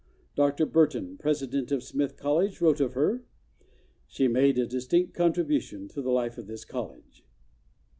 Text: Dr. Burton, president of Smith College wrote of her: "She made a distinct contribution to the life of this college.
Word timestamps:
Dr. 0.35 0.65
Burton, 0.65 1.15
president 1.19 1.71
of 1.71 1.83
Smith 1.83 2.17
College 2.17 2.59
wrote 2.59 2.79
of 2.81 2.93
her: 2.93 3.21
"She 4.07 4.27
made 4.27 4.57
a 4.57 4.65
distinct 4.65 5.13
contribution 5.13 5.87
to 5.89 6.01
the 6.01 6.09
life 6.09 6.39
of 6.39 6.47
this 6.47 6.65
college. 6.65 7.23